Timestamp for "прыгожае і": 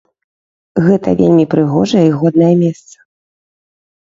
1.53-2.15